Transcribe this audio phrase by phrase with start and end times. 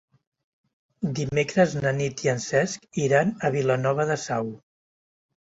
[1.19, 4.51] Dimecres na Nit i en Cesc iran a Vilanova de Sau.